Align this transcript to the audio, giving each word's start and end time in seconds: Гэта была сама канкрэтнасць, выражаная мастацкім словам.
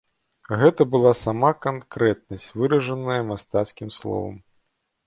Гэта 0.61 0.87
была 0.95 1.11
сама 1.25 1.51
канкрэтнасць, 1.67 2.49
выражаная 2.63 3.21
мастацкім 3.33 3.95
словам. 4.01 4.35